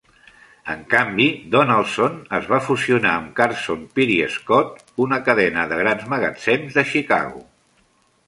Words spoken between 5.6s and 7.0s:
de grans magatzems de